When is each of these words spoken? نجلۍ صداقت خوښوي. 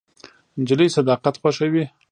نجلۍ 0.59 0.87
صداقت 0.95 1.35
خوښوي. 1.41 1.83